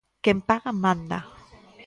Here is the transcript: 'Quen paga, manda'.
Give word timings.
'Quen 0.23 0.39
paga, 0.47 0.71
manda'. 0.87 1.23